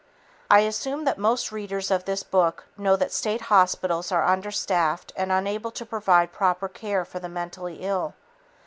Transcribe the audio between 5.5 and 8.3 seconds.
to provide proper care for the mentally ill.